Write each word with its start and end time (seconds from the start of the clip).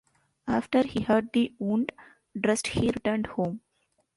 After 0.47 0.81
he 0.81 1.01
had 1.01 1.31
the 1.31 1.53
wound 1.59 1.91
dressed 2.35 2.65
he 2.69 2.87
returned 2.87 3.27
home. 3.27 3.61